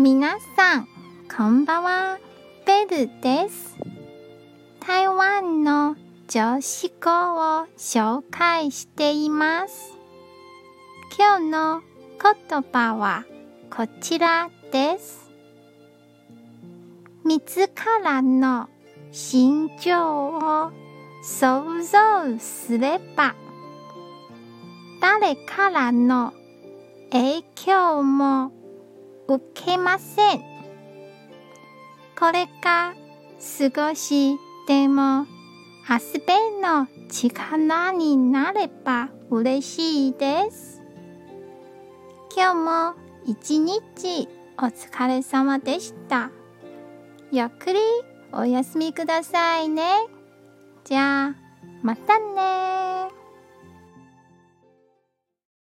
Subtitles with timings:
[0.00, 0.88] 皆さん、
[1.36, 2.18] こんばんは。
[2.64, 3.76] ベルです。
[4.78, 5.96] 台湾の
[6.28, 9.92] 女子校を紹介しています。
[11.18, 11.82] 今日の
[12.22, 13.24] 言葉は
[13.76, 15.32] こちらです。
[17.24, 17.68] 自
[18.04, 18.68] らの
[19.10, 20.70] 心情を
[21.24, 23.34] 想像すれば、
[25.00, 26.32] 誰からの
[27.10, 28.52] 影響も
[29.28, 30.40] 受けません。
[32.18, 32.94] これが
[33.38, 35.26] 少しでも
[35.88, 40.82] 遊べの力になれば嬉しいです。
[42.34, 42.94] 今日も
[43.26, 46.30] 一日お疲れ様でした。
[47.30, 47.78] ゆっくり
[48.32, 50.06] お休みくださいね。
[50.84, 51.34] じゃあ、
[51.82, 52.87] またね